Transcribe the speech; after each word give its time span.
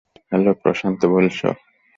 Hello, 0.29 0.51
Prashant 0.63 1.01
বলছো? 1.05 1.47